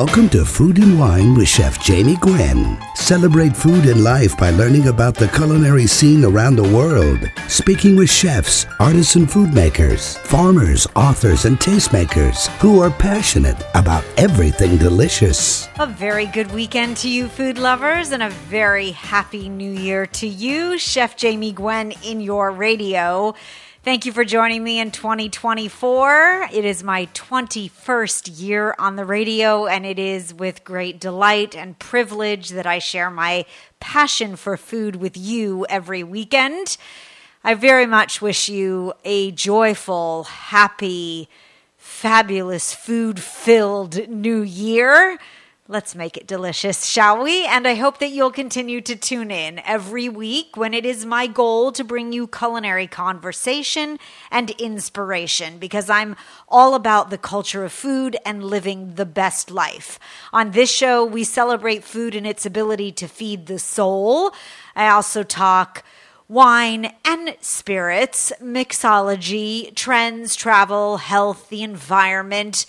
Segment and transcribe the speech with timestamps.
[0.00, 2.78] Welcome to Food and Wine with Chef Jamie Gwen.
[2.94, 7.18] Celebrate food and life by learning about the culinary scene around the world.
[7.48, 14.78] Speaking with chefs, artisan food makers, farmers, authors, and tastemakers who are passionate about everything
[14.78, 15.68] delicious.
[15.78, 20.26] A very good weekend to you, food lovers, and a very happy new year to
[20.26, 23.34] you, Chef Jamie Gwen, in your radio.
[23.82, 26.48] Thank you for joining me in 2024.
[26.52, 31.78] It is my 21st year on the radio, and it is with great delight and
[31.78, 33.46] privilege that I share my
[33.80, 36.76] passion for food with you every weekend.
[37.42, 41.30] I very much wish you a joyful, happy,
[41.78, 45.18] fabulous, food filled new year.
[45.70, 47.46] Let's make it delicious, shall we?
[47.46, 51.28] And I hope that you'll continue to tune in every week when it is my
[51.28, 54.00] goal to bring you culinary conversation
[54.32, 56.16] and inspiration because I'm
[56.48, 60.00] all about the culture of food and living the best life.
[60.32, 64.34] On this show, we celebrate food and its ability to feed the soul.
[64.74, 65.84] I also talk
[66.26, 72.66] wine and spirits, mixology, trends, travel, health, the environment,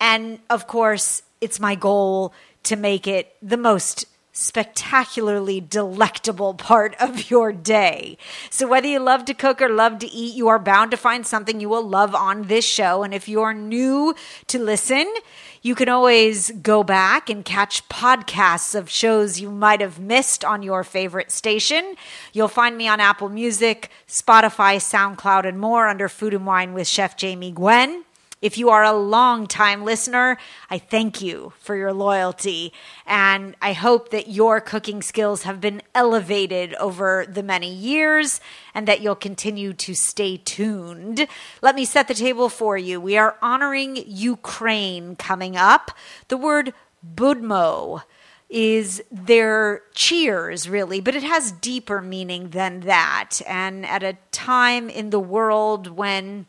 [0.00, 2.32] and of course, it's my goal
[2.64, 4.06] to make it the most
[4.38, 8.16] spectacularly delectable part of your day.
[8.50, 11.26] So, whether you love to cook or love to eat, you are bound to find
[11.26, 13.02] something you will love on this show.
[13.02, 14.14] And if you're new
[14.46, 15.12] to listen,
[15.60, 20.62] you can always go back and catch podcasts of shows you might have missed on
[20.62, 21.96] your favorite station.
[22.32, 26.86] You'll find me on Apple Music, Spotify, SoundCloud, and more under Food and Wine with
[26.86, 28.04] Chef Jamie Gwen.
[28.40, 30.38] If you are a long time listener,
[30.70, 32.72] I thank you for your loyalty.
[33.04, 38.40] And I hope that your cooking skills have been elevated over the many years
[38.74, 41.26] and that you'll continue to stay tuned.
[41.62, 43.00] Let me set the table for you.
[43.00, 45.90] We are honoring Ukraine coming up.
[46.28, 46.74] The word
[47.14, 48.02] Budmo
[48.48, 53.40] is their cheers, really, but it has deeper meaning than that.
[53.46, 56.46] And at a time in the world when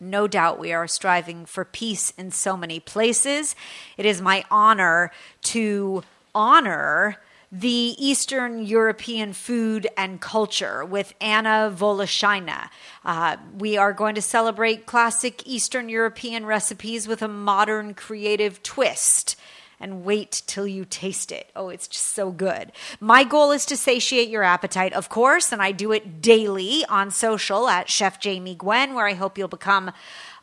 [0.00, 3.54] no doubt we are striving for peace in so many places.
[3.96, 5.12] It is my honor
[5.42, 6.02] to
[6.34, 7.18] honor
[7.52, 12.68] the Eastern European food and culture with Anna Voloshyna.
[13.04, 19.34] Uh, we are going to celebrate classic Eastern European recipes with a modern creative twist
[19.80, 21.50] and wait till you taste it.
[21.56, 22.72] Oh, it's just so good.
[23.00, 27.10] My goal is to satiate your appetite, of course, and I do it daily on
[27.10, 29.92] social at Chef Jamie Gwen, where I hope you'll become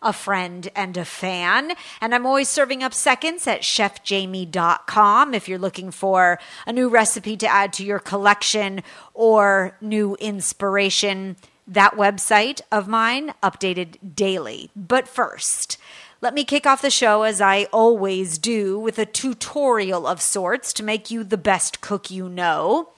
[0.02, 1.74] a friend and a fan.
[2.02, 7.38] And I'm always serving up seconds at chefjamie.com if you're looking for a new recipe
[7.38, 8.84] to add to your collection
[9.14, 11.36] or new inspiration.
[11.68, 14.72] That website of mine updated daily.
[14.74, 15.78] But first,
[16.22, 20.74] let me kick off the show as I always do with a tutorial of sorts
[20.74, 22.90] to make you the best cook you know.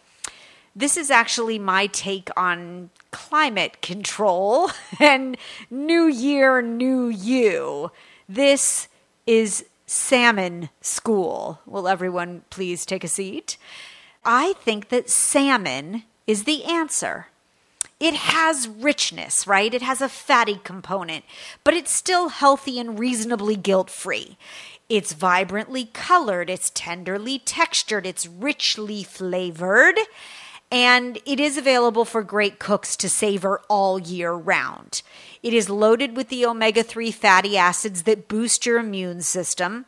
[0.76, 5.36] This is actually my take on climate control and
[5.70, 7.92] New Year, New You.
[8.30, 8.88] This
[9.28, 11.60] is salmon school.
[11.66, 13.58] Will everyone please take a seat?
[14.24, 17.28] I think that salmon is the answer
[18.00, 19.74] it has richness, right?
[19.74, 21.26] It has a fatty component,
[21.64, 24.38] but it's still healthy and reasonably guilt free.
[24.88, 30.00] It's vibrantly colored, it's tenderly textured, it's richly flavored,
[30.72, 35.02] and it is available for great cooks to savor all year round.
[35.44, 39.86] It is loaded with the omega 3 fatty acids that boost your immune system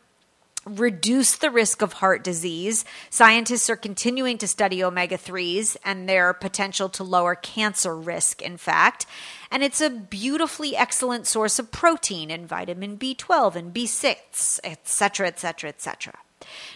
[0.65, 2.85] reduce the risk of heart disease.
[3.09, 8.57] Scientists are continuing to study omega 3s and their potential to lower cancer risk, in
[8.57, 9.05] fact.
[9.49, 15.69] And it's a beautifully excellent source of protein and vitamin B12 and B6, etc., etc.,
[15.69, 16.13] etc.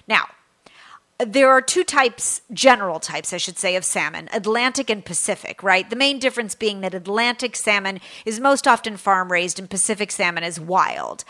[0.08, 0.28] Now,
[1.18, 5.90] there are two types, general types, I should say, of salmon Atlantic and Pacific, right?
[5.90, 10.44] The main difference being that Atlantic salmon is most often farm raised and Pacific salmon
[10.44, 11.24] is wild.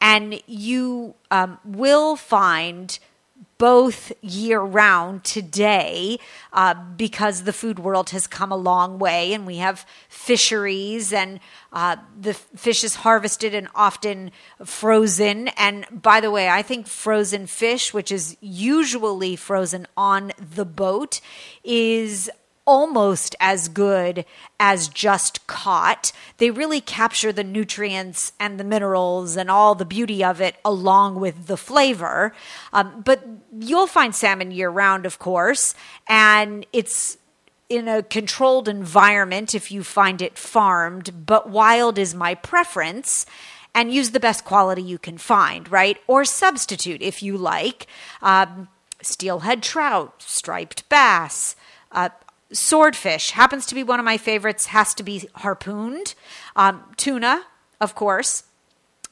[0.00, 2.98] And you um, will find
[3.58, 6.18] both year round today
[6.52, 11.40] uh, because the food world has come a long way and we have fisheries and
[11.72, 14.30] uh, the fish is harvested and often
[14.64, 15.48] frozen.
[15.48, 21.20] And by the way, I think frozen fish, which is usually frozen on the boat,
[21.62, 22.30] is
[22.64, 24.24] almost as good
[24.60, 26.12] as just caught.
[26.38, 31.18] They really capture the nutrients and the minerals and all the beauty of it along
[31.20, 32.32] with the flavor.
[32.72, 33.26] Um, but
[33.58, 35.74] you'll find salmon year round, of course,
[36.06, 37.18] and it's
[37.68, 43.26] in a controlled environment if you find it farmed, but wild is my preference.
[43.74, 45.98] and use the best quality you can find, right?
[46.06, 47.86] Or substitute if you like.
[48.20, 48.68] Um,
[49.00, 51.56] steelhead trout, striped bass,
[51.90, 52.10] uh,
[52.52, 56.14] swordfish happens to be one of my favorites, has to be harpooned.
[56.56, 57.44] Um, tuna,
[57.80, 58.44] of course.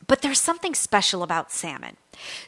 [0.06, 1.96] But there's something special about salmon.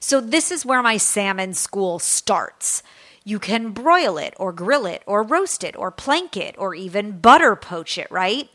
[0.01, 2.83] So, this is where my salmon school starts.
[3.25, 7.21] You can broil it or grill it or roast it or plank it or even
[7.21, 8.49] butter poach it, right?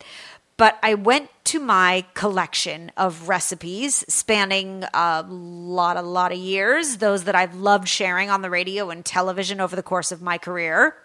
[0.58, 6.98] But I went to my collection of recipes spanning a lot, a lot of years,
[6.98, 10.40] those that I've loved sharing on the radio and television over the course of my
[10.40, 10.96] career.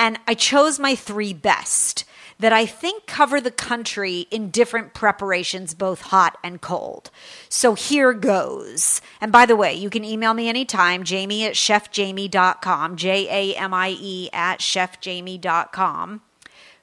[0.00, 2.06] And I chose my three best
[2.38, 7.10] that I think cover the country in different preparations, both hot and cold.
[7.50, 9.02] So here goes.
[9.20, 13.74] And by the way, you can email me anytime, jamie at chefjamie.com, J A M
[13.74, 16.22] I E at chefjamie.com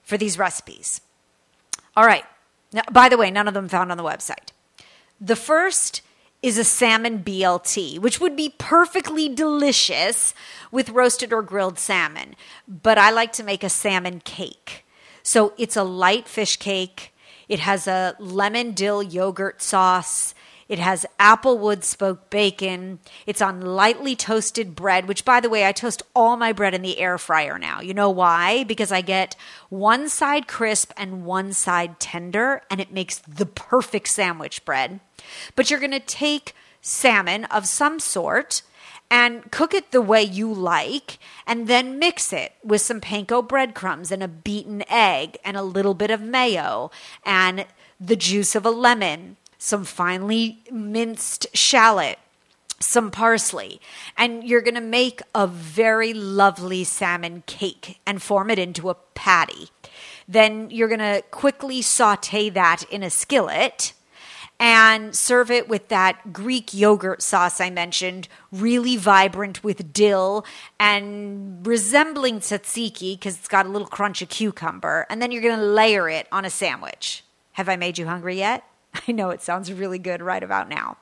[0.04, 1.02] for these recipes.
[1.96, 2.24] All right.
[2.72, 4.52] Now, by the way, none of them found on the website.
[5.20, 6.04] The first
[6.42, 10.34] is a salmon BLT, which would be perfectly delicious
[10.72, 12.36] with roasted or grilled salmon.
[12.68, 14.86] But I like to make a salmon cake.
[15.24, 17.14] So it's a light fish cake.
[17.50, 20.34] It has a lemon dill yogurt sauce.
[20.70, 23.00] It has applewood smoked bacon.
[23.26, 26.82] It's on lightly toasted bread, which, by the way, I toast all my bread in
[26.82, 27.80] the air fryer now.
[27.80, 28.64] You know why?
[28.66, 29.36] Because I get
[29.70, 35.00] one side crisp and one side tender, and it makes the perfect sandwich bread.
[35.56, 38.62] But you're going to take salmon of some sort
[39.10, 44.12] and cook it the way you like, and then mix it with some panko breadcrumbs
[44.12, 46.92] and a beaten egg and a little bit of mayo
[47.26, 47.66] and
[48.00, 52.20] the juice of a lemon, some finely minced shallot,
[52.80, 53.82] some parsley,
[54.18, 58.96] and you're going to make a very lovely salmon cake and form it into a
[59.16, 59.70] patty.
[60.28, 63.94] Then you're going to quickly saute that in a skillet
[64.60, 70.46] and serve it with that Greek yogurt sauce I mentioned, really vibrant with dill
[70.80, 75.06] and resembling tzatziki because it's got a little crunch of cucumber.
[75.10, 77.24] And then you're going to layer it on a sandwich.
[77.54, 78.64] Have I made you hungry yet?
[79.08, 80.98] I know it sounds really good right about now.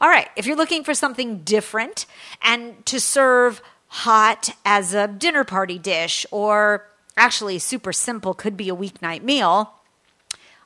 [0.00, 2.06] All right, if you're looking for something different
[2.42, 6.86] and to serve hot as a dinner party dish or
[7.16, 9.74] actually super simple could be a weeknight meal,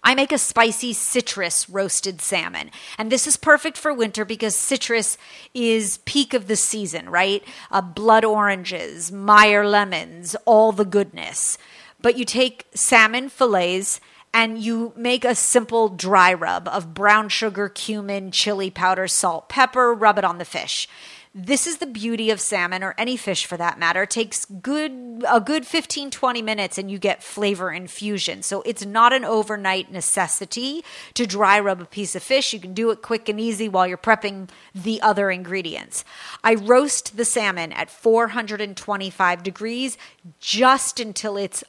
[0.05, 2.73] I make a spicy citrus roasted salmon.
[2.99, 5.17] And this is perfect for winter because citrus
[5.55, 7.45] is peak of the season, right?
[7.71, 11.57] Uh, blood oranges, Meyer lemons, all the goodness.
[12.01, 14.01] But you take salmon fillets
[14.35, 19.93] and you make a simple dry rub of brown sugar, cumin, chili powder, salt, pepper,
[19.93, 20.89] rub it on the fish.
[21.35, 24.03] This is the beauty of salmon or any fish for that matter.
[24.03, 28.43] It takes good a good 15 20 minutes and you get flavor infusion.
[28.43, 32.53] So it's not an overnight necessity to dry rub a piece of fish.
[32.53, 36.05] You can do it quick and easy while you're prepping the other ingredients.
[36.45, 39.97] I roast the salmon at 425 degrees
[40.39, 41.65] just until it's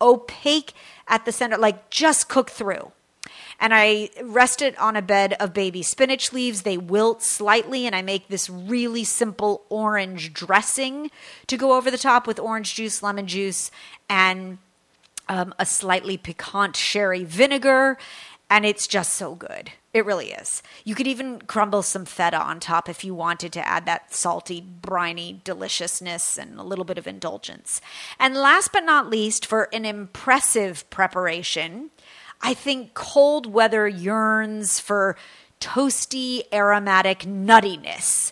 [0.00, 0.72] opaque
[1.08, 2.92] at the center, like just cook through
[3.58, 6.62] and I rest it on a bed of baby spinach leaves.
[6.62, 11.10] They wilt slightly, and I make this really simple orange dressing
[11.46, 13.70] to go over the top with orange juice, lemon juice,
[14.08, 14.58] and
[15.28, 17.98] um, a slightly piquant sherry vinegar.
[18.48, 19.72] And it's just so good.
[19.92, 20.62] It really is.
[20.84, 24.60] You could even crumble some feta on top if you wanted to add that salty,
[24.60, 27.80] briny deliciousness and a little bit of indulgence.
[28.20, 31.90] And last but not least, for an impressive preparation,
[32.40, 35.16] I think cold weather yearns for
[35.60, 38.30] toasty, aromatic nuttiness.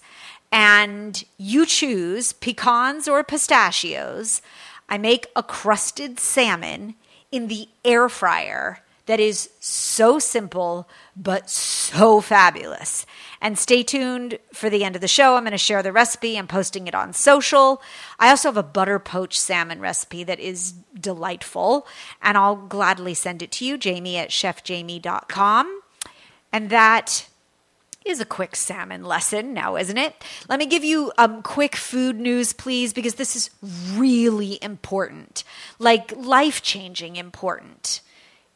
[0.52, 4.42] And you choose pecans or pistachios.
[4.88, 6.94] I make a crusted salmon
[7.32, 13.06] in the air fryer that is so simple but so fabulous.
[13.40, 15.36] And stay tuned for the end of the show.
[15.36, 16.38] I'm going to share the recipe.
[16.38, 17.82] I'm posting it on social.
[18.18, 21.86] I also have a butter poached salmon recipe that is delightful,
[22.22, 25.80] and I'll gladly send it to you, Jamie at chefjamie.com.
[26.52, 27.28] And that
[28.04, 30.14] is a quick salmon lesson now, isn't it?
[30.48, 33.50] Let me give you um quick food news, please, because this is
[33.94, 35.44] really important,
[35.78, 38.00] like life changing important.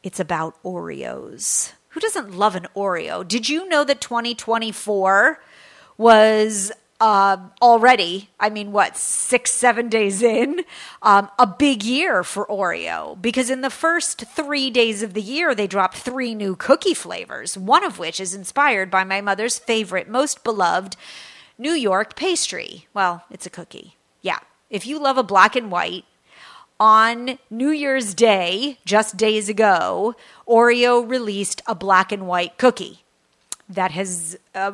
[0.03, 1.73] It's about Oreos.
[1.89, 3.27] Who doesn't love an Oreo?
[3.27, 5.41] Did you know that 2024
[5.97, 10.61] was uh, already, I mean, what, six, seven days in,
[11.01, 15.55] um, a big year for Oreo because in the first three days of the year,
[15.55, 20.09] they dropped three new cookie flavors, one of which is inspired by my mother's favorite,
[20.09, 20.97] most beloved
[21.57, 22.87] New York pastry.
[22.93, 23.95] Well, it's a cookie.
[24.21, 24.39] Yeah.
[24.69, 26.05] If you love a black and white,
[26.79, 30.15] on New Year's Day, just days ago,
[30.47, 33.03] Oreo released a black and white cookie.
[33.67, 34.37] that has.
[34.55, 34.71] Uh,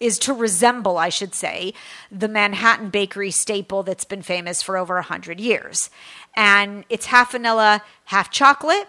[0.00, 1.72] is to resemble, I should say,
[2.10, 5.90] the Manhattan bakery staple that's been famous for over 100 years.
[6.34, 8.88] And it's half vanilla, half chocolate.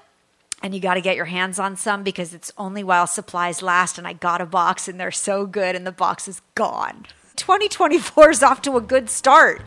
[0.63, 4.00] And you got to get your hands on some because it's only while supplies last.
[4.00, 7.05] And I got a box and they're so good, and the box is gone.
[7.36, 9.62] 2024 is off to a good start.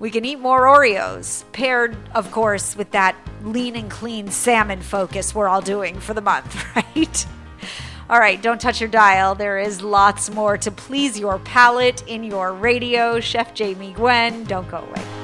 [0.00, 5.34] We can eat more Oreos, paired, of course, with that lean and clean salmon focus
[5.34, 7.26] we're all doing for the month, right?
[8.08, 9.34] All right, don't touch your dial.
[9.34, 13.20] There is lots more to please your palate in your radio.
[13.20, 15.17] Chef Jamie Gwen, don't go away.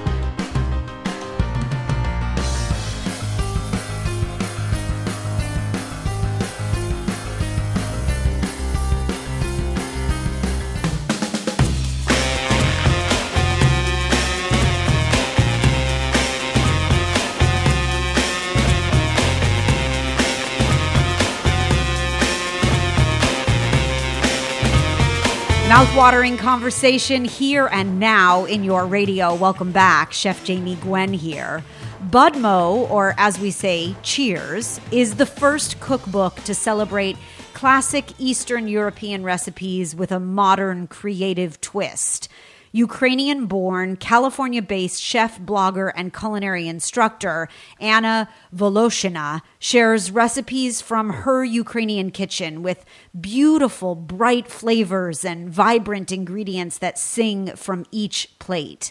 [25.74, 29.34] Mouthwatering conversation here and now in your radio.
[29.34, 30.12] Welcome back.
[30.12, 31.64] Chef Jamie Gwen here.
[32.10, 37.16] Budmo, or as we say, Cheers, is the first cookbook to celebrate
[37.54, 42.28] classic Eastern European recipes with a modern creative twist.
[42.74, 51.44] Ukrainian born, California based chef, blogger, and culinary instructor Anna Voloshyna shares recipes from her
[51.44, 52.84] Ukrainian kitchen with
[53.18, 58.90] beautiful, bright flavors and vibrant ingredients that sing from each plate.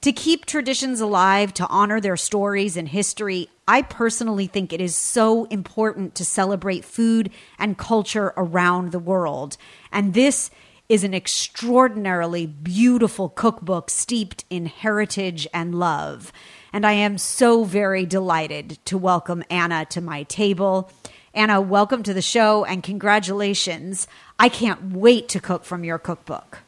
[0.00, 4.96] To keep traditions alive, to honor their stories and history, I personally think it is
[4.96, 7.30] so important to celebrate food
[7.60, 9.56] and culture around the world.
[9.92, 10.50] And this
[10.88, 16.30] is an extraordinarily beautiful cookbook steeped in heritage and love.
[16.72, 20.90] And I am so very delighted to welcome Anna to my table.
[21.32, 24.06] Anna, welcome to the show and congratulations.
[24.38, 26.58] I can't wait to cook from your cookbook.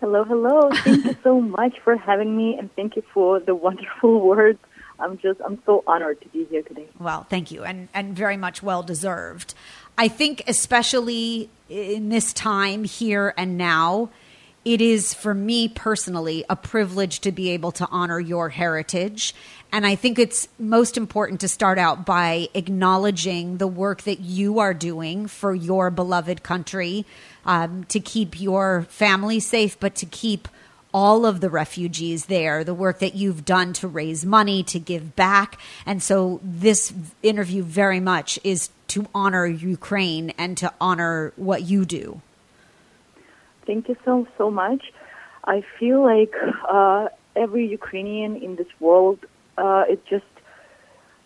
[0.00, 0.70] Hello, hello.
[0.72, 4.58] Thank you so much for having me and thank you for the wonderful words.
[4.98, 6.86] I'm just I'm so honored to be here today.
[6.98, 9.54] Well, thank you and and very much well deserved.
[9.96, 14.10] I think, especially in this time here and now,
[14.64, 19.34] it is for me personally a privilege to be able to honor your heritage.
[19.70, 24.58] And I think it's most important to start out by acknowledging the work that you
[24.60, 27.04] are doing for your beloved country
[27.44, 30.48] um, to keep your family safe, but to keep
[30.94, 35.16] all of the refugees there, the work that you've done to raise money, to give
[35.16, 35.58] back.
[35.84, 41.84] And so this interview very much is to honor Ukraine and to honor what you
[41.84, 42.22] do.
[43.66, 44.92] Thank you so, so much.
[45.44, 46.32] I feel like
[46.70, 49.18] uh, every Ukrainian in this world,
[49.58, 50.24] uh, it just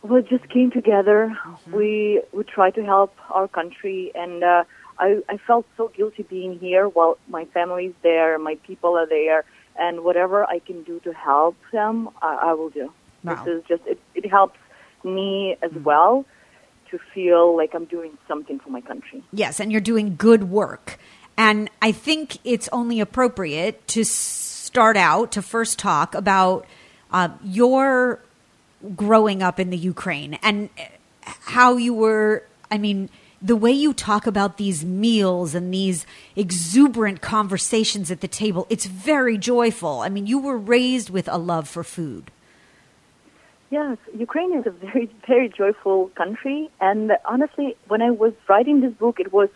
[0.03, 1.37] well, it just came together.
[1.37, 1.77] Mm-hmm.
[1.77, 4.65] We we try to help our country, and uh,
[4.99, 9.45] I I felt so guilty being here while my family's there, my people are there,
[9.79, 12.93] and whatever I can do to help them, I, I will do.
[13.25, 13.45] Wow.
[13.45, 14.01] This is just it.
[14.15, 14.59] It helps
[15.05, 15.85] me as mm-hmm.
[15.85, 16.25] well
[16.91, 19.23] to feel like I'm doing something for my country.
[19.33, 20.99] Yes, and you're doing good work.
[21.37, 26.67] And I think it's only appropriate to start out to first talk about
[27.11, 28.21] uh, your
[28.97, 30.69] growing up in the Ukraine and
[31.23, 37.21] how you were, I mean, the way you talk about these meals and these exuberant
[37.21, 40.01] conversations at the table, it's very joyful.
[40.01, 42.31] I mean, you were raised with a love for food.
[43.71, 46.71] Yes, Ukraine is a very, very joyful country.
[46.81, 49.51] And honestly, when I was writing this book, it was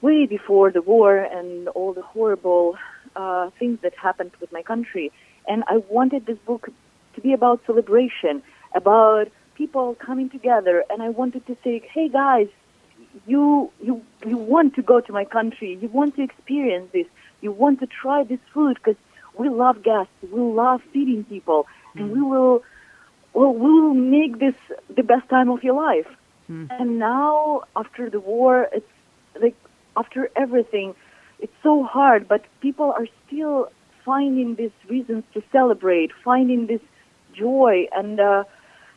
[0.00, 2.76] way before the war and all the horrible
[3.14, 5.12] uh, things that happened with my country.
[5.46, 6.68] And I wanted this book
[7.14, 8.42] to be about celebration,
[8.74, 10.84] about people coming together.
[10.90, 12.48] And I wanted to say, hey guys,
[13.26, 15.78] you, you, you want to go to my country.
[15.80, 17.06] You want to experience this.
[17.40, 19.00] You want to try this food because
[19.38, 20.12] we love guests.
[20.22, 21.66] We love feeding people.
[21.94, 22.62] And we will
[23.36, 24.54] well, we will make this
[24.94, 26.08] the best time of your life.
[26.50, 26.68] Mm.
[26.70, 28.90] And now, after the war, it's
[29.40, 29.54] like
[29.94, 30.94] after everything,
[31.38, 33.70] it's so hard, but people are still
[34.06, 36.80] finding these reasons to celebrate, finding this
[37.34, 38.44] joy, and uh,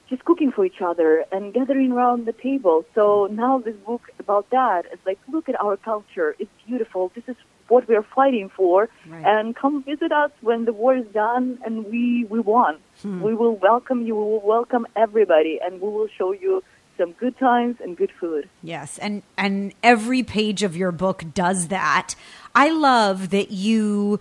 [0.10, 2.86] just cooking for each other and gathering around the table.
[2.96, 6.36] So now this book about that is like, look at our culture.
[6.40, 7.12] It's beautiful.
[7.14, 7.36] This is
[7.68, 9.24] what we are fighting for, right.
[9.24, 12.80] and come visit us when the war is done and we we won.
[13.04, 13.22] Hmm.
[13.22, 14.16] We will welcome you.
[14.16, 16.64] We will welcome everybody, and we will show you
[16.98, 18.50] some good times and good food.
[18.64, 22.16] Yes, and and every page of your book does that.
[22.56, 24.20] I love that you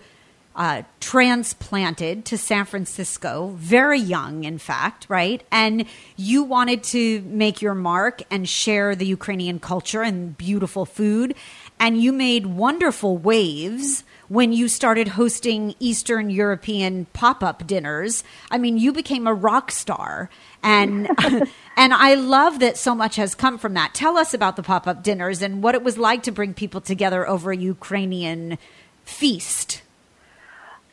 [0.59, 5.41] uh, transplanted to San Francisco, very young, in fact, right?
[5.53, 5.85] And
[6.17, 11.33] you wanted to make your mark and share the Ukrainian culture and beautiful food.
[11.79, 18.25] and you made wonderful waves when you started hosting Eastern European pop up dinners.
[18.51, 20.29] I mean, you became a rock star.
[20.61, 21.07] And
[21.77, 23.93] and I love that so much has come from that.
[23.93, 26.81] Tell us about the pop up dinners and what it was like to bring people
[26.81, 28.57] together over a Ukrainian
[29.05, 29.83] feast.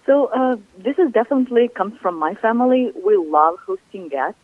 [0.07, 2.93] So uh, this is definitely comes from my family.
[3.05, 4.41] We love hosting guests,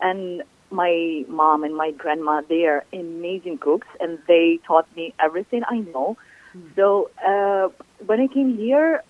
[0.00, 5.62] and my mom and my grandma they are amazing cooks, and they taught me everything
[5.68, 6.16] I know.
[6.56, 6.74] Mm.
[6.74, 7.68] So uh,
[8.04, 9.02] when I came here,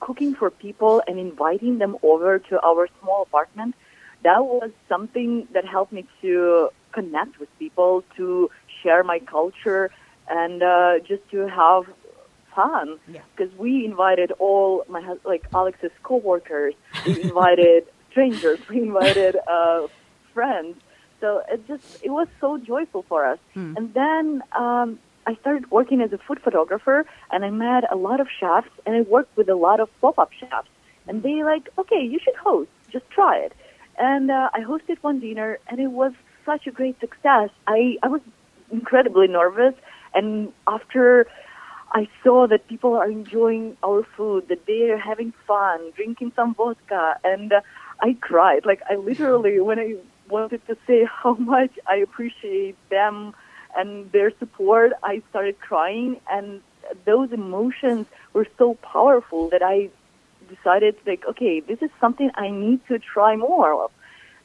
[0.00, 3.74] cooking for people and inviting them over to our small apartment,
[4.24, 8.50] that was something that helped me to connect with people, to
[8.82, 9.90] share my culture,
[10.28, 11.84] and uh, just to have
[12.56, 13.62] fun because yeah.
[13.64, 16.74] we invited all my like Alex's coworkers,
[17.06, 19.86] we invited strangers, we invited uh,
[20.34, 20.76] friends.
[21.20, 23.38] So it just it was so joyful for us.
[23.54, 23.74] Hmm.
[23.76, 28.20] And then um, I started working as a food photographer, and I met a lot
[28.20, 30.68] of chefs, and I worked with a lot of pop-up chefs.
[31.08, 33.52] And they like, okay, you should host, just try it.
[33.98, 36.12] And uh, I hosted one dinner, and it was
[36.44, 37.50] such a great success.
[37.66, 38.22] I I was
[38.70, 39.74] incredibly nervous,
[40.14, 41.26] and after
[41.92, 46.54] I saw that people are enjoying our food, that they are having fun, drinking some
[46.54, 47.60] vodka, and uh,
[48.00, 48.66] I cried.
[48.66, 49.96] Like I literally, when I
[50.28, 53.34] wanted to say how much I appreciate them
[53.76, 56.60] and their support, I started crying, and
[57.04, 59.90] those emotions were so powerful that I
[60.48, 63.90] decided, like, okay, this is something I need to try more of.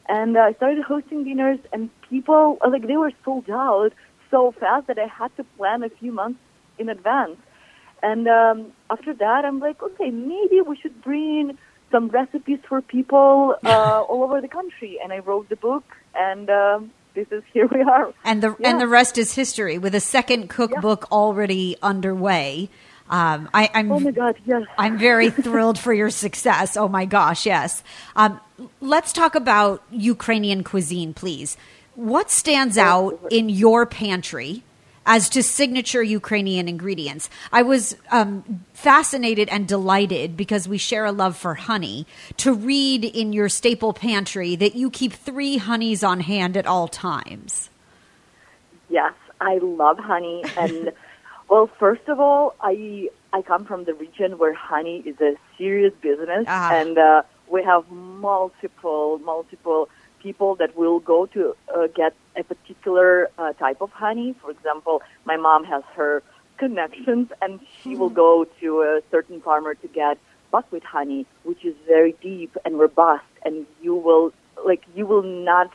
[0.10, 3.94] And uh, I started hosting dinners, and people, like, they were sold out
[4.30, 6.40] so fast that I had to plan a few months
[6.78, 7.38] in advance.
[8.04, 11.58] And um, after that, I'm like, okay, maybe we should bring
[11.92, 15.00] some recipes for people uh, all over the country.
[15.04, 15.84] And I wrote the book,
[16.16, 18.14] and um, this is here we are.
[18.24, 18.70] And the yeah.
[18.70, 19.78] and the rest is history.
[19.78, 21.16] With a second cookbook yeah.
[21.16, 22.70] already underway.
[23.10, 24.38] Um, I, am Oh my God!
[24.46, 24.64] Yes.
[24.78, 26.78] I'm very thrilled for your success.
[26.78, 27.46] Oh my gosh!
[27.46, 27.84] Yes.
[28.16, 28.40] Um,
[28.80, 31.58] let's talk about Ukrainian cuisine, please.
[31.96, 34.64] What stands out in your pantry
[35.06, 37.30] as to signature Ukrainian ingredients.
[37.52, 42.06] I was um, fascinated and delighted because we share a love for honey
[42.38, 46.88] to read in your staple pantry that you keep three honeys on hand at all
[46.88, 47.70] times.
[48.90, 50.44] Yes, I love honey.
[50.58, 50.92] And,
[51.50, 55.94] well, first of all, I, I come from the region where honey is a serious
[56.02, 56.46] business.
[56.48, 56.74] Uh-huh.
[56.74, 59.90] And uh, we have multiple, multiple
[60.22, 64.36] people that will go to uh, get a particular uh, type of honey.
[64.42, 66.24] For example, my mom has her
[66.58, 68.16] connections, and she will hmm.
[68.16, 70.18] go to a certain farmer to get
[70.52, 74.32] buckwheat honey, which is very deep and robust, and you will
[74.66, 75.72] like you will not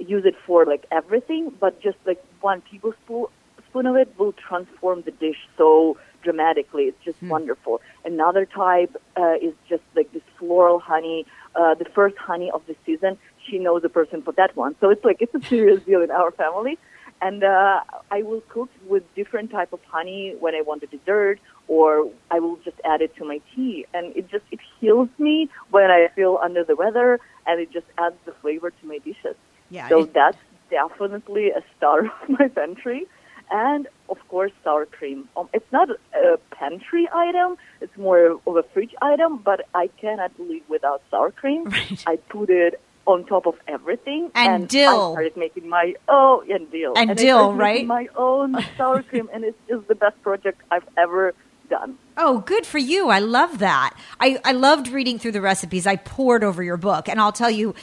[0.00, 3.26] use it for like everything, but just like one tablespoon
[3.68, 6.84] spoon of it will transform the dish so dramatically.
[6.84, 7.28] It's just mm.
[7.28, 7.80] wonderful.
[8.04, 12.76] Another type uh, is just like this floral honey, uh, the first honey of the
[12.84, 14.76] season she knows a person for that one.
[14.80, 16.78] So it's like it's a serious deal in our family.
[17.20, 17.80] And uh,
[18.12, 22.38] I will cook with different type of honey when I want a dessert, or I
[22.38, 26.08] will just add it to my tea, and it just it heals me when I
[26.14, 29.34] feel under the weather, and it just adds the flavor to my dishes.
[29.68, 29.88] Yeah.
[29.88, 30.38] So it, that's
[30.70, 33.08] definitely a star of my pantry
[33.50, 35.28] and of course sour cream.
[35.36, 39.38] Um, it's not a pantry item; it's more of a fridge item.
[39.38, 41.64] But I cannot live without sour cream.
[41.78, 42.04] Right.
[42.06, 44.30] I put it on top of everything.
[44.34, 45.10] And, and dill.
[45.10, 47.84] I started making my oh and dill and, and dill, right?
[47.84, 51.34] My own sour cream, and it's just the best project I've ever
[51.68, 51.98] done.
[52.16, 53.08] Oh, good for you.
[53.08, 53.96] I love that.
[54.20, 55.86] I, I loved reading through the recipes.
[55.86, 57.08] I pored over your book.
[57.08, 57.74] And I'll tell you,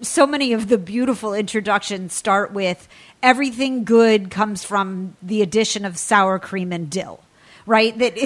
[0.00, 2.88] so many of the beautiful introductions start with
[3.22, 7.20] everything good comes from the addition of sour cream and dill
[7.66, 7.96] right?
[7.98, 8.18] That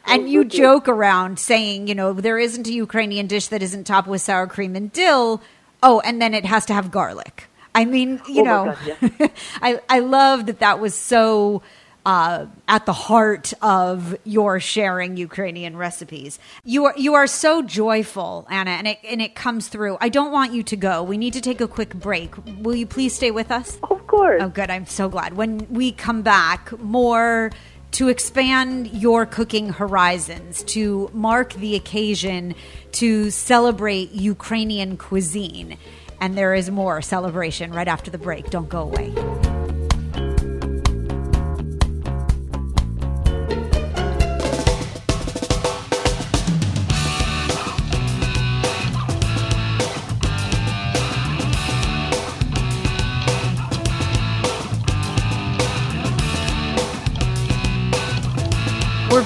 [0.06, 4.08] and you joke around saying, you know, there isn't a Ukrainian dish that isn't topped
[4.08, 5.42] with sour cream and dill.
[5.82, 7.48] Oh, and then it has to have garlic.
[7.74, 9.28] I mean, you oh know, God, yeah.
[9.62, 11.62] I I love that that was so
[12.06, 16.38] uh, at the heart of your sharing Ukrainian recipes.
[16.64, 19.98] You are you are so joyful, Anna, and it and it comes through.
[20.00, 21.02] I don't want you to go.
[21.02, 22.32] We need to take a quick break.
[22.62, 23.78] Will you please stay with us?
[23.82, 24.40] Of course.
[24.40, 24.70] Oh, good.
[24.70, 25.36] I'm so glad.
[25.36, 27.50] When we come back, more
[27.96, 32.54] to expand your cooking horizons, to mark the occasion,
[32.92, 35.78] to celebrate Ukrainian cuisine.
[36.20, 38.50] And there is more celebration right after the break.
[38.50, 39.45] Don't go away.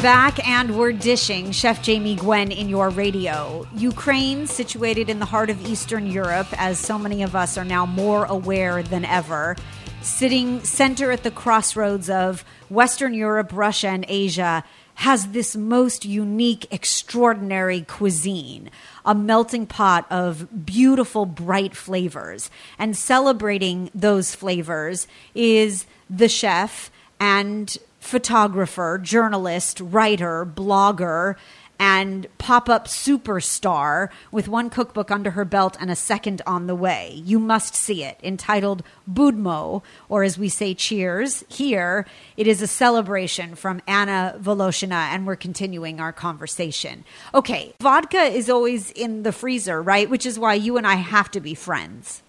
[0.03, 3.67] Back and we're dishing Chef Jamie Gwen in your radio.
[3.77, 7.85] Ukraine, situated in the heart of Eastern Europe, as so many of us are now
[7.85, 9.57] more aware than ever,
[10.01, 16.67] sitting center at the crossroads of Western Europe, Russia, and Asia, has this most unique,
[16.71, 18.71] extraordinary cuisine,
[19.05, 22.51] a melting pot of beautiful, bright flavors.
[22.79, 31.37] And celebrating those flavors is the chef and photographer, journalist, writer, blogger,
[31.81, 36.75] and pop up superstar with one cookbook under her belt and a second on the
[36.75, 37.23] way.
[37.25, 41.43] You must see it, entitled Budmo, or as we say, cheers.
[41.49, 42.05] Here,
[42.37, 47.05] it is a celebration from Anna Voloshyna, and we're continuing our conversation.
[47.33, 50.11] Okay, vodka is always in the freezer, right?
[50.11, 52.23] Which is why you and I have to be friends.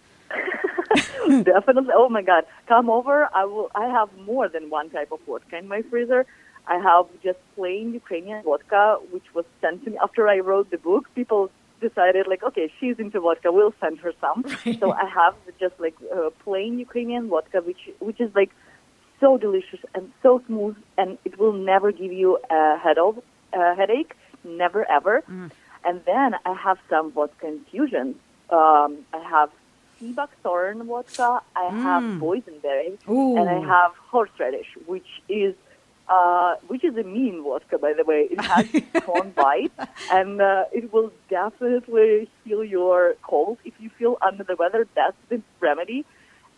[1.43, 1.93] Definitely.
[1.95, 3.29] Oh my God, come over.
[3.33, 3.69] I will.
[3.75, 6.25] I have more than one type of vodka in my freezer.
[6.67, 10.77] I have just plain Ukrainian vodka, which was sent to me after I wrote the
[10.77, 11.07] book.
[11.15, 11.49] People
[11.79, 13.51] decided like, okay, she's into vodka.
[13.51, 14.43] We'll send her some.
[14.65, 14.79] Right.
[14.79, 18.51] So I have just like uh, plain Ukrainian vodka, which which is like
[19.19, 23.19] so delicious and so smooth, and it will never give you a head of,
[23.53, 25.23] uh, headache, never ever.
[25.29, 25.51] Mm.
[25.83, 28.15] And then I have some vodka infusions.
[28.49, 29.49] Um, I have
[30.01, 31.81] sea buckthorn vodka, I mm.
[31.83, 33.37] have boysenberry, Ooh.
[33.37, 35.55] and I have horseradish, which is
[36.09, 38.27] uh, which is a mean vodka, by the way.
[38.29, 39.71] It has strong bite,
[40.11, 43.59] and uh, it will definitely heal your cold.
[43.63, 46.05] If you feel under the weather, that's the remedy.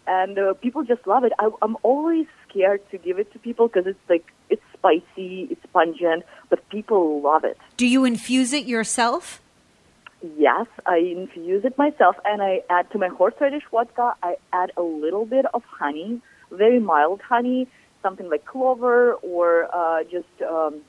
[0.05, 1.31] And uh, people just love it.
[1.39, 5.65] I, I'm always scared to give it to people because it's like it's spicy, it's
[5.71, 7.57] pungent, but people love it.
[7.77, 9.41] Do you infuse it yourself?
[10.37, 14.15] Yes, I infuse it myself, and I add to my horseradish vodka.
[14.23, 17.67] I add a little bit of honey, very mild honey,
[18.01, 20.81] something like clover or uh, just um,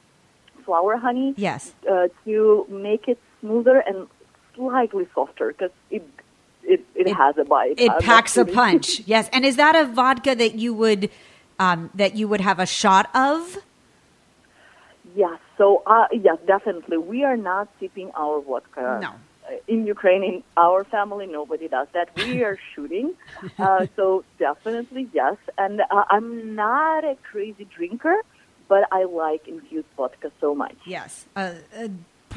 [0.65, 1.35] flower honey.
[1.37, 4.07] Yes, uh, to make it smoother and
[4.55, 6.03] slightly softer because it,
[6.63, 7.75] it it, it has a bite.
[7.77, 9.01] It packs a punch.
[9.07, 11.11] yes, and is that a vodka that you would
[11.59, 13.59] um, that you would have a shot of?
[15.17, 15.41] Yes.
[15.59, 16.99] So, uh, yes, definitely.
[16.99, 18.99] We are not sipping our vodka.
[19.01, 19.09] No.
[19.09, 22.09] Uh, in Ukraine, in our family, nobody does that.
[22.17, 23.15] We are shooting.
[23.59, 25.37] Uh, so, definitely, yes.
[25.59, 28.17] And uh, I'm not a crazy drinker,
[28.69, 30.77] but I like infused vodka so much.
[30.87, 31.27] Yes.
[31.37, 31.57] a,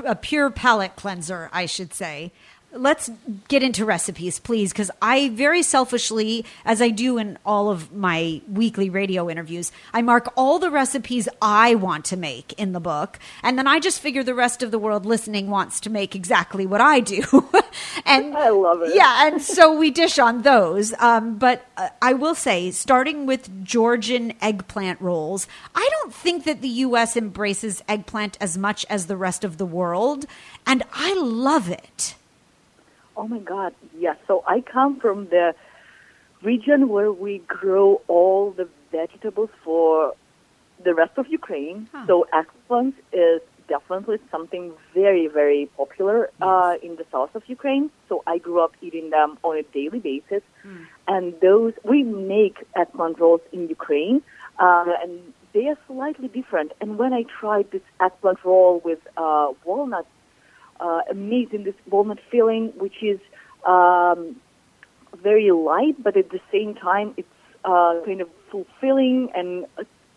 [0.06, 2.32] a pure palate cleanser, I should say
[2.73, 3.10] let's
[3.47, 8.41] get into recipes, please, because I very selfishly, as I do in all of my
[8.51, 13.19] weekly radio interviews, I mark all the recipes I want to make in the book,
[13.43, 16.65] and then I just figure the rest of the world listening wants to make exactly
[16.65, 17.23] what I do.
[18.06, 18.95] and I love it.
[18.95, 20.93] Yeah, and so we dish on those.
[20.99, 26.62] Um, but uh, I will say, starting with Georgian eggplant rolls, I don't think that
[26.62, 27.15] the U.S.
[27.17, 30.25] embraces eggplant as much as the rest of the world,
[30.65, 32.15] and I love it.
[33.17, 34.15] Oh my God, yes.
[34.27, 35.56] So I come from the
[36.43, 40.13] region where we grow all the vegetables for
[40.84, 41.89] the rest of Ukraine.
[41.91, 42.06] Huh.
[42.08, 47.89] So eggplant is definitely something very, very popular uh, in the south of Ukraine.
[48.08, 50.43] So I grew up eating them on a daily basis.
[50.63, 50.84] Hmm.
[51.08, 54.21] And those, we make eggplant rolls in Ukraine,
[54.60, 56.71] uh, and they are slightly different.
[56.80, 60.10] And when I tried this eggplant roll with uh, walnuts
[60.80, 63.20] uh, amazing this walnut filling, which is
[63.66, 64.36] um,
[65.22, 67.28] very light, but at the same time it's
[67.66, 69.66] uh, kind of fulfilling and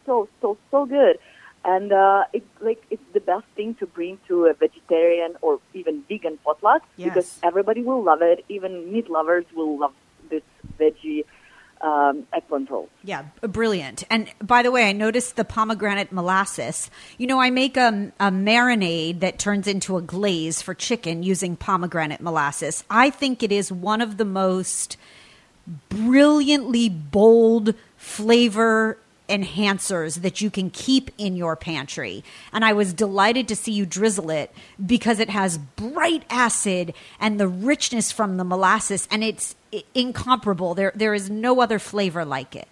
[0.07, 1.19] so so so good.
[1.63, 6.05] And uh, it's like it's the best thing to bring to a vegetarian or even
[6.09, 7.09] vegan potluck yes.
[7.09, 8.45] because everybody will love it.
[8.49, 9.93] Even meat lovers will love
[10.31, 10.43] this
[10.79, 11.25] veggie
[11.81, 12.89] um, eggplant rolls.
[13.03, 14.05] Yeah, brilliant.
[14.11, 16.91] And by the way, I noticed the pomegranate molasses.
[17.19, 21.57] You know, I make a, a marinade that turns into a glaze for chicken using
[21.57, 22.85] pomegranate molasses.
[22.91, 24.97] I think it is one of the most
[25.89, 28.99] brilliantly bold flavor
[29.31, 32.23] enhancers that you can keep in your pantry.
[32.53, 34.53] And I was delighted to see you drizzle it
[34.85, 39.55] because it has bright acid and the richness from the molasses, and it's
[39.95, 40.75] incomparable.
[40.75, 42.69] There, there is no other flavor like it.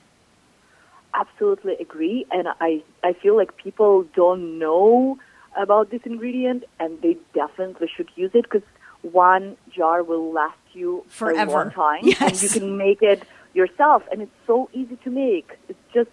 [1.14, 5.18] Absolutely agree, and I, I feel like people don't know
[5.56, 8.62] about this ingredient, and they definitely should use it because
[9.02, 12.20] one jar will last you forever, a long time, yes.
[12.20, 13.22] and you can make it
[13.54, 15.50] yourself, and it's so easy to make.
[15.68, 16.10] It's just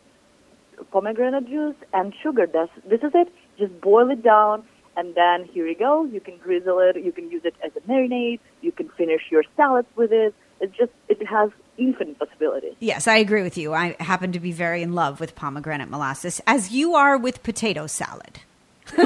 [0.92, 2.48] pomegranate juice and sugar.
[2.52, 3.32] That's, this is it.
[3.58, 4.64] Just boil it down,
[4.98, 6.06] and then here you go.
[6.06, 6.98] You can drizzle it.
[7.04, 8.40] You can use it as a marinade.
[8.62, 10.34] You can finish your salads with it.
[10.62, 12.76] It just it has infinite possibilities.
[12.80, 13.74] Yes, I agree with you.
[13.74, 17.88] I happen to be very in love with pomegranate molasses, as you are with potato
[17.88, 18.40] salad.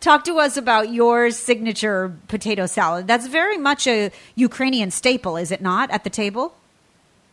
[0.00, 3.06] Talk to us about your signature potato salad.
[3.06, 6.57] That's very much a Ukrainian staple, is it not, at the table?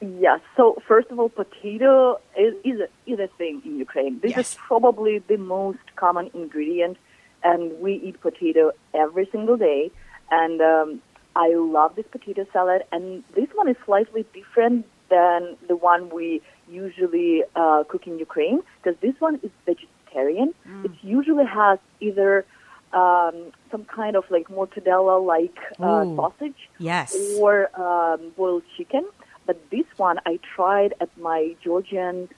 [0.01, 0.39] Yes.
[0.57, 4.19] So first of all, potato is is a, is a thing in Ukraine.
[4.21, 4.51] This Yes.
[4.51, 6.97] is probably the most common ingredient,
[7.43, 9.91] and we eat potato every single day.
[10.31, 11.01] And um,
[11.35, 12.83] I love this potato salad.
[12.91, 18.61] And this one is slightly different than the one we usually uh, cook in Ukraine
[18.77, 20.53] because this one is vegetarian.
[20.83, 22.45] It usually has either
[22.93, 23.35] um,
[23.71, 27.15] some kind of like mortadella-like uh, sausage Yes.
[27.37, 29.05] or um, boiled chicken.
[29.45, 32.29] But this one I tried at my Georgian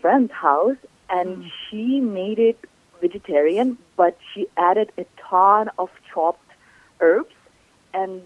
[0.00, 0.76] friend's house,
[1.08, 1.50] and mm.
[1.70, 2.58] she made it
[3.00, 6.50] vegetarian, but she added a ton of chopped
[7.00, 7.34] herbs,
[7.94, 8.22] and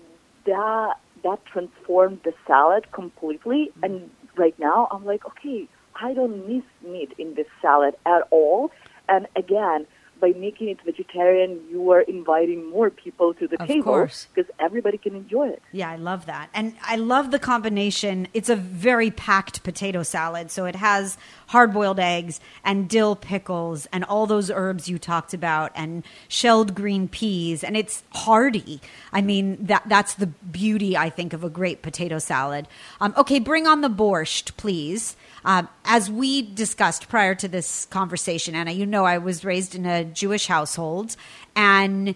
[0.46, 3.70] that that transformed the salad completely.
[3.79, 3.85] Mm.
[3.85, 8.70] And right now, I'm like, okay, I don't miss meat in this salad at all.
[9.09, 9.87] And again,
[10.21, 14.99] by making it vegetarian, you are inviting more people to the Of table because everybody
[14.99, 15.63] can enjoy it.
[15.73, 16.51] Yeah, I love that.
[16.55, 18.29] And I love the combination.
[18.35, 20.51] It's a very packed potato salad.
[20.51, 21.17] So it has
[21.49, 26.75] hard boiled eggs and dill pickles and all those herbs you talked about and shelled
[26.75, 27.65] green peas.
[27.65, 28.81] And it's hearty.
[29.13, 32.69] I mean, that that's the beauty, I think, of a great potato salad.
[33.01, 35.17] Um, okay, bring on the borscht, please.
[35.44, 39.87] Um, as we discussed prior to this conversation, Anna, you know I was raised in
[39.87, 41.16] a Jewish household,
[41.57, 42.14] and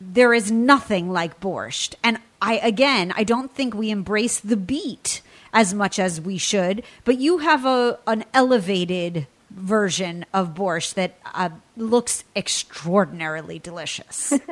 [0.00, 1.94] there is nothing like borscht.
[2.02, 6.82] And I, again, I don't think we embrace the beet as much as we should,
[7.04, 14.34] but you have a, an elevated version of borscht that uh, looks extraordinarily delicious.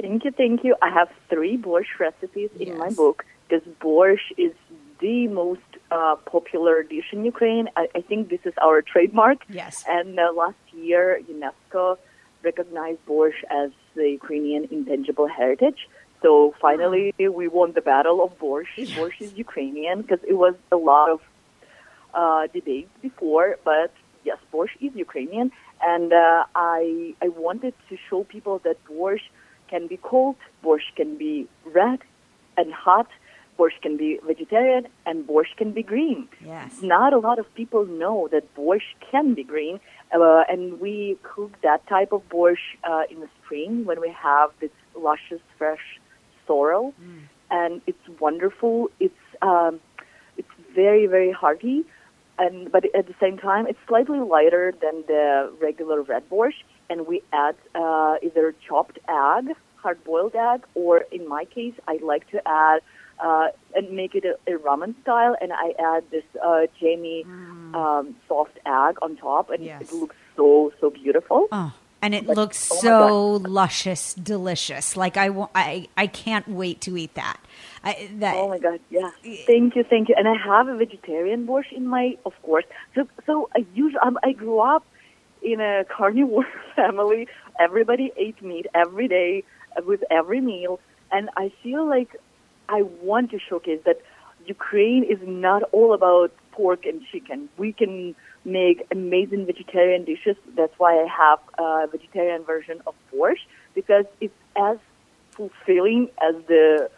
[0.00, 0.74] Thank you, thank you.
[0.80, 4.52] I have three borscht recipes in my book because borscht is
[5.02, 7.66] the most uh, popular dish in Ukraine.
[7.76, 9.38] I, I think this is our trademark.
[9.48, 9.84] Yes.
[9.96, 11.98] And uh, last year, UNESCO
[12.48, 15.80] recognized borscht as the Ukrainian intangible heritage.
[16.22, 18.86] So finally, we won the battle of borscht.
[18.96, 21.20] Borscht is Ukrainian because it was a lot of
[22.14, 23.90] uh, debate before, but
[24.28, 25.50] yes, borscht is Ukrainian,
[25.92, 29.28] and uh, I I wanted to show people that borscht
[29.72, 31.34] can be cold, borscht can be
[31.78, 32.00] red
[32.58, 33.08] and hot,
[33.58, 36.28] borscht can be vegetarian, and borscht can be green.
[36.44, 36.82] Yes.
[36.82, 39.80] Not a lot of people know that borscht can be green,
[40.14, 44.50] uh, and we cook that type of borscht uh, in the spring when we have
[44.60, 46.00] this luscious, fresh
[46.46, 46.94] sorrel,
[47.50, 48.90] and it's wonderful.
[49.00, 49.80] It's um,
[50.36, 51.84] it's very very hearty,
[52.38, 56.64] and but at the same time it's slightly lighter than the regular red borscht.
[56.90, 61.98] And we add uh, either chopped egg, hard boiled egg, or in my case I
[62.02, 62.80] like to add
[63.22, 67.24] uh, and make it a, a ramen style, and I add this uh, jammy
[67.74, 69.82] um, soft egg on top, and Yes.
[69.82, 71.46] it looks so so beautiful.
[71.52, 74.96] Oh, and it Like, looks oh so luscious, delicious.
[74.96, 77.38] Like I, I, I can't wait to eat that.
[77.84, 79.10] I, that Oh my god, yeah.
[79.46, 80.14] Thank you, thank you.
[80.18, 82.64] And I have a vegetarian borscht in my, of course.
[82.94, 84.84] So, so I usually, um, I grew up
[85.42, 87.28] in a carnivore family.
[87.60, 89.44] Everybody ate meat every day
[89.76, 90.80] uh, with every meal,
[91.10, 92.16] and I feel like
[92.72, 94.00] I want to showcase that
[94.46, 97.48] Ukraine is not all about pork and chicken.
[97.58, 100.36] We can make amazing vegetarian dishes.
[100.56, 104.78] That's why I have a vegetarian version of borscht because it's as
[105.32, 106.90] fulfilling as the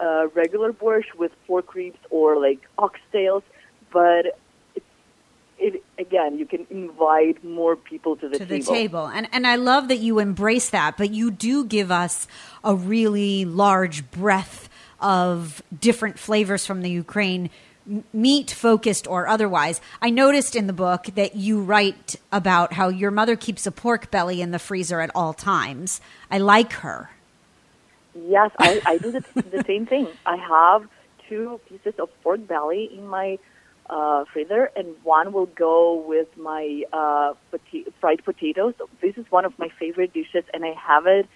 [0.00, 3.42] uh, regular borscht with pork ribs or like oxtails,
[3.90, 4.38] but
[5.58, 8.72] it again you can invite more people to the to table.
[8.72, 9.06] the table.
[9.06, 12.26] And and I love that you embrace that, but you do give us
[12.64, 14.68] a really large breadth
[15.02, 17.50] of different flavors from the Ukraine
[18.12, 19.80] meat focused or otherwise.
[20.00, 24.10] I noticed in the book that you write about how your mother keeps a pork
[24.10, 26.00] belly in the freezer at all times.
[26.30, 27.10] I like her.
[28.14, 30.06] Yes, I, I do the, the same thing.
[30.26, 30.88] I have
[31.28, 33.38] two pieces of pork belly in my
[33.88, 37.34] uh, freezer, and one will go with my uh,
[38.00, 38.74] fried potatoes.
[39.00, 41.26] This is one of my favorite dishes, and I have it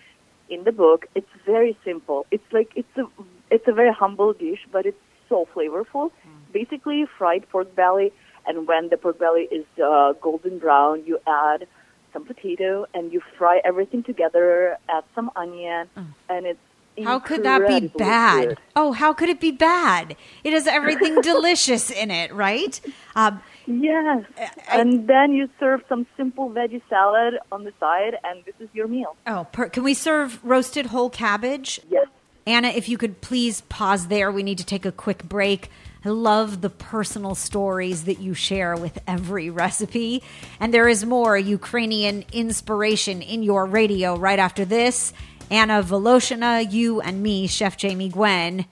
[0.48, 1.06] in the book.
[1.14, 2.26] It's very simple.
[2.30, 3.06] It's like it's a
[3.50, 6.10] it's a very humble dish, but it's so flavorful.
[6.52, 8.12] Basically, fried pork belly,
[8.46, 11.66] and when the pork belly is uh, golden brown, you add
[12.12, 14.78] some potato and you fry everything together.
[14.88, 15.88] Add some onion,
[16.28, 16.58] and it's
[17.04, 18.48] How could that be bad?
[18.48, 18.58] good.
[18.74, 20.16] Oh, how could it be bad?
[20.44, 22.80] It has everything delicious in it, right?
[23.14, 28.44] Um, Yes, I- and then you serve some simple veggie salad on the side, and
[28.44, 29.16] this is your meal.
[29.26, 31.80] oh, per- can we serve roasted whole cabbage?
[31.90, 32.06] Yes.
[32.46, 34.30] Anna, if you could please pause there.
[34.30, 35.68] We need to take a quick break.
[36.04, 40.22] I love the personal stories that you share with every recipe.
[40.60, 45.12] And there is more Ukrainian inspiration in your radio right after this.
[45.50, 48.66] Anna Voloshyna, you and me, Chef Jamie Gwen,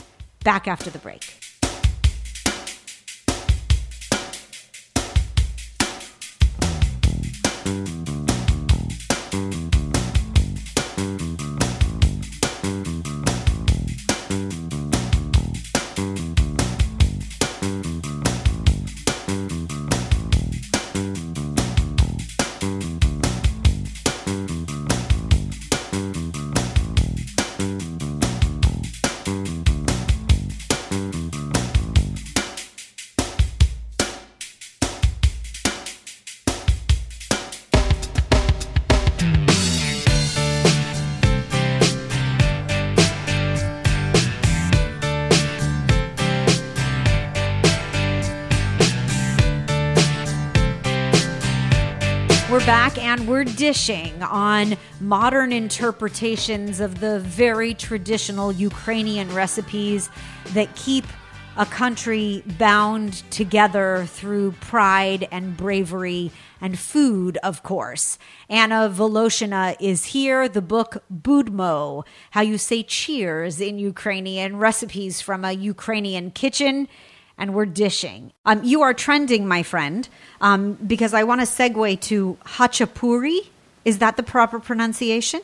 [0.44, 1.43] back after the break.
[53.56, 60.10] Dishing on modern interpretations of the very traditional Ukrainian recipes
[60.54, 61.04] that keep
[61.56, 68.18] a country bound together through pride and bravery and food, of course.
[68.48, 70.48] Anna Voloshyna is here.
[70.48, 76.88] The book Budmo, How You Say Cheers in Ukrainian Recipes from a Ukrainian Kitchen
[77.38, 78.32] and we're dishing.
[78.44, 80.08] Um, you are trending, my friend,
[80.40, 83.40] um, because I want to segue to hachapuri.
[83.84, 85.40] Is that the proper pronunciation?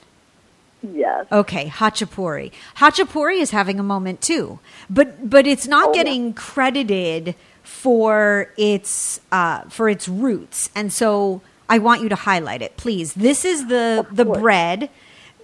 [0.83, 1.27] Yes.
[1.31, 2.53] Okay, hachapuri.
[2.77, 6.03] Hachapuri is having a moment too, but but it's not Oh, yeah.
[6.05, 12.63] getting credited for its uh, for its roots, and so I want you to highlight
[12.63, 13.13] it, please.
[13.13, 14.89] This is the the bread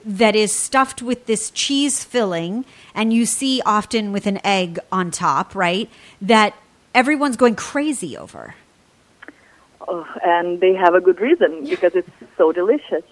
[0.06, 2.64] that is stuffed with this cheese filling,
[2.94, 5.90] and you see often with an egg on top, right?
[6.22, 6.54] That
[6.94, 8.54] everyone's going crazy over.
[9.88, 13.04] Oh, and they have a good reason because it's so delicious.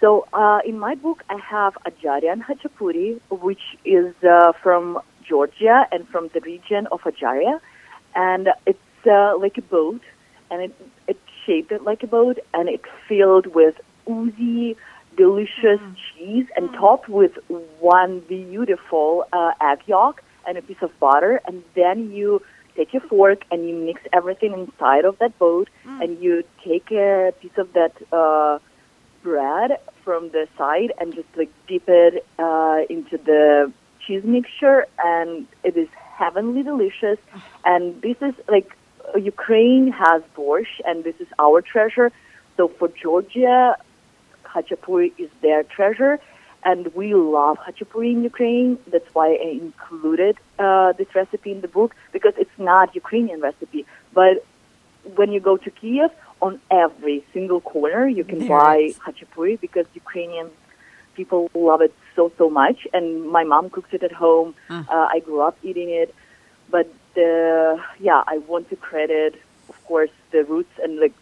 [0.00, 6.06] So uh, in my book, I have Ajarian Hachapuri, which is uh, from Georgia and
[6.08, 7.60] from the region of Ajaria,
[8.14, 10.02] and it's uh, like a boat,
[10.50, 10.74] and it
[11.06, 14.76] it's shaped like a boat, and it's filled with oozy,
[15.16, 15.80] delicious
[16.14, 17.32] cheese, and topped with
[17.80, 22.42] one beautiful uh, egg yolk and a piece of butter, and then you
[22.76, 27.32] take your fork and you mix everything inside of that boat, and you take a
[27.40, 27.92] piece of that.
[28.12, 28.58] Uh,
[29.22, 33.72] bread from the side and just like dip it uh, into the
[34.06, 37.18] cheese mixture, and it is heavenly delicious.
[37.62, 38.74] And this is like
[39.14, 42.10] Ukraine has borscht, and this is our treasure.
[42.56, 43.76] So for Georgia,
[44.54, 46.14] hachapuri is their treasure,
[46.64, 48.78] and we love hachapuri in Ukraine.
[48.92, 53.86] That's why I included uh, this recipe in the book because it's not Ukrainian recipe,
[54.12, 54.34] but
[55.18, 56.10] when you go to Kiev,
[56.42, 58.98] on every single corner you can There buy is.
[58.98, 60.48] hachapuri because Ukrainian
[61.14, 64.54] people love it so so much, and my mom cooks it at home.
[64.70, 64.84] Ah.
[64.94, 66.14] Uh, I grew up eating it,
[66.74, 67.72] but uh,
[68.08, 69.32] yeah, I want to credit,
[69.68, 71.14] of course, the roots and like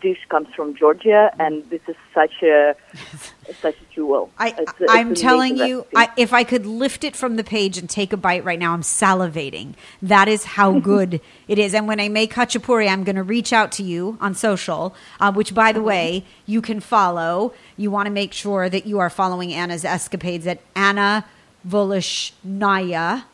[0.00, 2.74] dish comes from Georgia, and this is such a
[3.60, 4.30] such a jewel.
[4.38, 5.86] I, it's, it's I'm telling you.
[5.94, 8.72] I, if I could lift it from the page and take a bite right now,
[8.72, 9.74] I'm salivating.
[10.02, 11.74] That is how good it is.
[11.74, 15.32] And when I make hachapuri, I'm going to reach out to you on social, uh,
[15.32, 17.52] which, by the way, you can follow.
[17.76, 21.24] You want to make sure that you are following Anna's escapades at Anna
[21.66, 23.24] Volishnaya.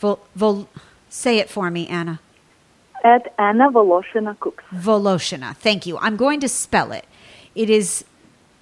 [0.00, 0.68] Vol, vol,
[1.08, 2.20] say it for me, Anna.
[3.04, 4.64] At Anna Voloshyna Cooks.
[4.74, 5.54] Voloshyna.
[5.54, 5.98] Thank you.
[5.98, 7.04] I'm going to spell it.
[7.54, 8.04] It is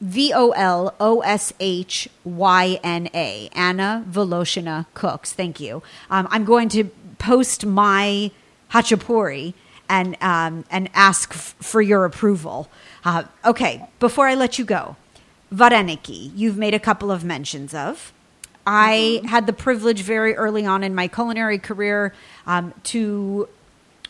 [0.00, 3.48] V O L O S H Y N A.
[3.52, 5.32] Anna Voloshyna Cooks.
[5.32, 5.82] Thank you.
[6.10, 6.84] Um, I'm going to
[7.18, 8.32] post my
[8.72, 9.54] hachapuri
[9.88, 12.68] and um, and ask f- for your approval.
[13.04, 14.96] Uh, okay, before I let you go,
[15.54, 16.32] vareniki.
[16.34, 18.12] You've made a couple of mentions of.
[18.66, 22.12] I had the privilege very early on in my culinary career
[22.46, 23.48] um, to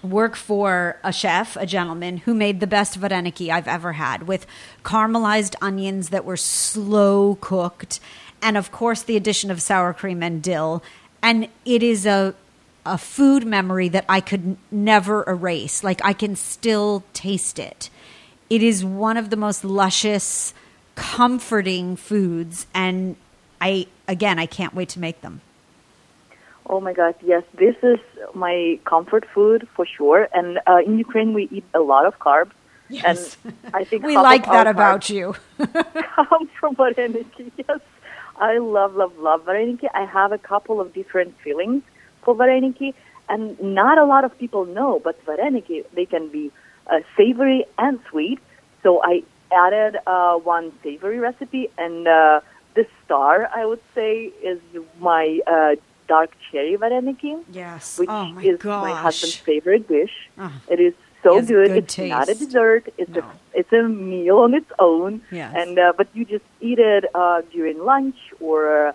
[0.03, 4.47] work for a chef, a gentleman who made the best vareniki I've ever had with
[4.85, 8.01] caramelized onions that were slow cooked
[8.43, 10.83] and of course the addition of sour cream and dill.
[11.23, 12.35] And it is a
[12.85, 15.85] a food memory that I could never erase.
[15.85, 17.91] Like I can still taste it.
[18.51, 20.53] It is one of the most luscious
[20.97, 23.17] comforting foods and
[23.61, 25.41] I again I can't wait to make them
[26.67, 27.99] Oh my God, yes, this is
[28.35, 30.29] my comfort food for sure.
[30.33, 32.53] And uh, in Ukraine, we eat a lot of carbs.
[32.89, 33.37] Yes.
[33.45, 37.51] And I think we like that about you come from vareniki.
[37.69, 37.81] Yes,
[38.37, 39.89] I love, love, love vareniki.
[39.95, 41.83] I have a couple of different fillings
[42.23, 42.95] for vareniki,
[43.29, 46.53] and not a lot of people know, but vareniki, they can be
[46.87, 48.39] uh, savory and sweet.
[48.83, 52.41] So I added uh, one savory recipe, and uh,
[52.75, 54.61] the star, I would say, is
[54.99, 55.77] my uh,
[56.13, 57.33] dark cherry vareniki,
[57.63, 57.99] Yes.
[57.99, 58.83] which oh my is gosh.
[58.89, 60.15] my husband's favorite dish.
[60.39, 60.53] Oh.
[60.75, 60.95] It is
[61.25, 61.69] so Has good.
[61.69, 62.85] good It's not a dessert.
[63.03, 63.23] It's No.
[63.23, 65.13] a it's a meal on its own.
[65.41, 65.51] Yes.
[65.61, 68.59] And uh, but you just eat it uh, during lunch or
[68.89, 68.93] uh,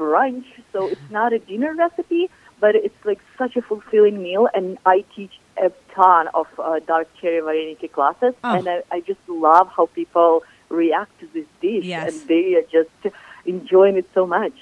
[0.00, 0.46] brunch.
[0.72, 2.24] So it's not a dinner recipe,
[2.64, 4.44] but it's like such a fulfilling meal.
[4.56, 5.34] And I teach
[5.66, 8.54] a ton of uh, dark cherry vareniki classes, Oh.
[8.56, 10.30] and I, I just love how people
[10.82, 12.04] react to this dish, Yes.
[12.08, 13.00] and they are just
[13.54, 14.56] enjoying it so much.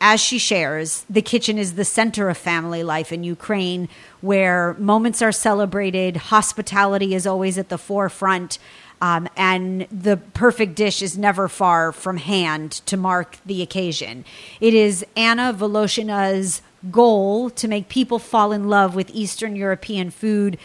[0.00, 3.88] As she shares, the kitchen is the center of family life in Ukraine,
[4.20, 8.58] where moments are celebrated, hospitality is always at the forefront,
[9.00, 14.24] um, and the perfect dish is never far from hand to mark the occasion.
[14.60, 20.58] It is Anna Voloshyna's goal to make people fall in love with Eastern European food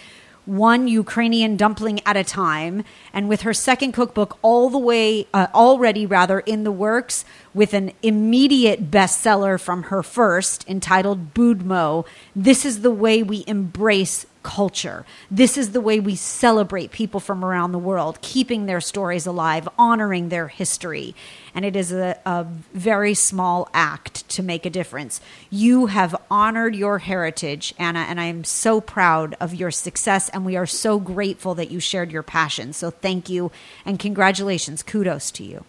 [0.51, 2.83] one Ukrainian dumpling at a time,
[3.13, 7.23] and with her second cookbook all the way uh, already rather in the works,
[7.53, 12.05] with an immediate bestseller from her first entitled Budmo.
[12.35, 15.05] This is the way we embrace culture.
[15.29, 19.67] This is the way we celebrate people from around the world, keeping their stories alive,
[19.77, 21.15] honoring their history.
[21.53, 25.21] And it is a, a very small act to make a difference.
[25.49, 30.29] You have honored your heritage, Anna, and I am so proud of your success.
[30.29, 32.73] And we are so grateful that you shared your passion.
[32.73, 33.51] So thank you
[33.85, 34.83] and congratulations.
[34.83, 35.65] Kudos to you.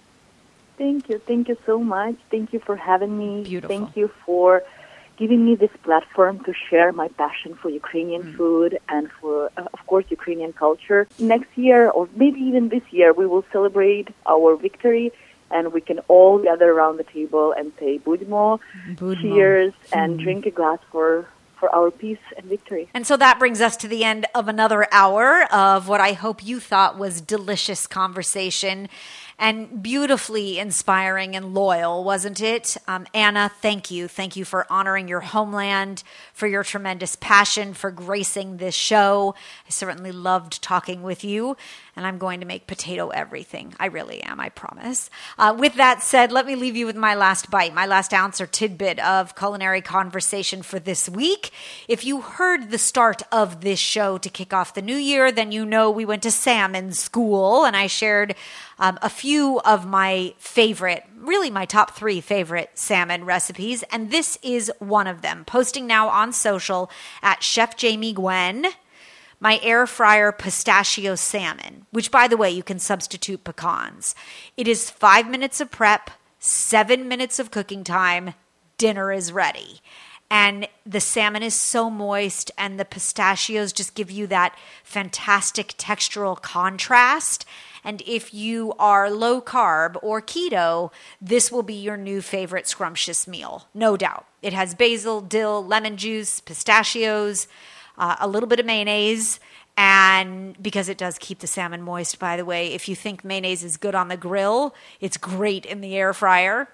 [0.78, 1.18] Thank you.
[1.18, 2.16] Thank you so much.
[2.30, 3.44] Thank you for having me.
[3.44, 3.76] Beautiful.
[3.76, 4.62] Thank you for
[5.22, 8.34] giving me this platform to share my passion for Ukrainian Mm.
[8.38, 11.02] food and for, uh, of course, Ukrainian culture.
[11.34, 15.06] Next year, or maybe even this year, we will celebrate our victory
[15.54, 18.46] and we can all gather around the table and say Budmo,
[19.00, 19.20] Budmo.
[19.20, 20.22] cheers, and Mm.
[20.24, 21.08] drink a glass for,
[21.58, 22.84] for our peace and victory.
[22.96, 25.26] And so that brings us to the end of another hour
[25.68, 28.76] of what I hope you thought was delicious conversation
[29.42, 32.76] and beautifully inspiring and loyal, wasn't it?
[32.86, 34.06] Um, Anna, thank you.
[34.06, 39.34] Thank you for honoring your homeland, for your tremendous passion, for gracing this show.
[39.66, 41.56] I certainly loved talking with you,
[41.94, 43.74] and I'm going to make potato everything.
[43.78, 45.10] I really am, I promise.
[45.38, 48.40] Uh, with that said, let me leave you with my last bite, my last ounce
[48.40, 51.50] or tidbit of culinary conversation for this week.
[51.88, 55.52] If you heard the start of this show to kick off the new year, then
[55.52, 58.34] you know we went to salmon school, and I shared
[58.78, 64.38] um, a few of my favorite, really my top three favorite salmon recipes, and this
[64.42, 65.44] is one of them.
[65.44, 66.90] Posting now on social
[67.22, 68.66] at Chef Jamie Gwen
[69.42, 74.14] my air fryer pistachio salmon, which by the way, you can substitute pecans.
[74.56, 78.34] It is five minutes of prep, seven minutes of cooking time,
[78.78, 79.80] dinner is ready.
[80.30, 86.40] And the salmon is so moist, and the pistachios just give you that fantastic textural
[86.40, 87.44] contrast.
[87.82, 93.26] And if you are low carb or keto, this will be your new favorite scrumptious
[93.26, 94.24] meal, no doubt.
[94.40, 97.48] It has basil, dill, lemon juice, pistachios,
[97.98, 99.40] uh, a little bit of mayonnaise,
[99.76, 103.64] and because it does keep the salmon moist, by the way, if you think mayonnaise
[103.64, 106.68] is good on the grill, it's great in the air fryer.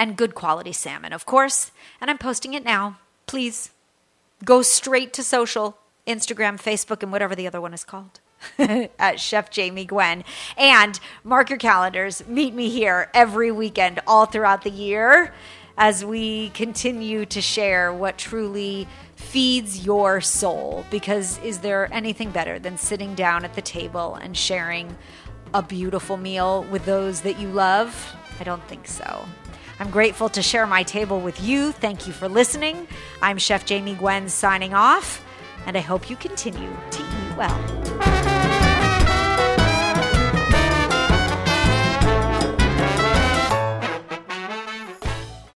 [0.00, 1.72] And good quality salmon, of course.
[2.00, 2.98] And I'm posting it now.
[3.26, 3.70] Please
[4.44, 5.76] go straight to social
[6.06, 8.20] Instagram, Facebook, and whatever the other one is called.
[8.98, 10.24] at Chef Jamie Gwen.
[10.56, 12.26] And mark your calendars.
[12.26, 15.34] Meet me here every weekend, all throughout the year,
[15.76, 18.86] as we continue to share what truly
[19.18, 20.86] feeds your soul.
[20.90, 24.96] Because is there anything better than sitting down at the table and sharing
[25.52, 28.14] a beautiful meal with those that you love?
[28.40, 29.26] I don't think so.
[29.80, 31.72] I'm grateful to share my table with you.
[31.72, 32.86] Thank you for listening.
[33.20, 35.24] I'm Chef Jamie Gwen signing off,
[35.66, 38.37] and I hope you continue to eat well.